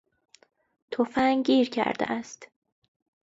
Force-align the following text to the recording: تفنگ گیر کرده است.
تفنگ 0.91 1.45
گیر 1.47 1.69
کرده 1.69 2.11
است. 2.11 2.51